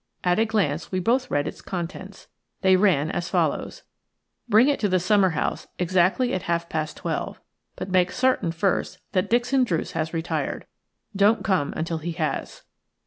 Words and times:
At 0.23 0.39
a 0.39 0.45
glance 0.45 0.91
we 0.91 0.97
both 0.99 1.29
read 1.29 1.47
its 1.47 1.61
contents; 1.61 2.25
they 2.61 2.75
ran 2.75 3.11
as 3.11 3.29
follows:– 3.29 3.83
"Bring 4.49 4.67
it 4.67 4.79
to 4.79 4.89
the 4.89 4.99
summer 4.99 5.29
house 5.37 5.67
exactly 5.77 6.33
at 6.33 6.41
half 6.41 6.67
past 6.69 6.97
twelve; 6.97 7.39
but 7.75 7.87
make 7.91 8.11
certain 8.11 8.51
first 8.51 8.97
that 9.11 9.29
Dixon 9.29 9.63
Druce 9.63 9.91
has 9.91 10.11
retired. 10.11 10.65
Don't 11.15 11.43
come 11.43 11.71
until 11.75 11.99
he 11.99 12.13
has." 12.13 12.63